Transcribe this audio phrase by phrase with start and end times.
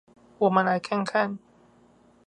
[0.39, 1.37] 我們來看看